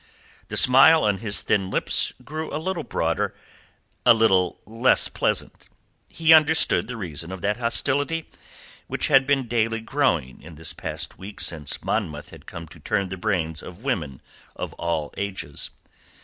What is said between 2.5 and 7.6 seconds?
a little broader, a little less pleasant. He understood the reason of that